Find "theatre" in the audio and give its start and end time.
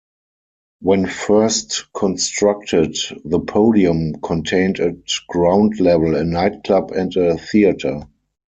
7.37-8.07